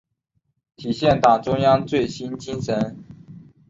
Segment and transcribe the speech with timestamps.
[0.77, 3.03] 体现党中央最新精神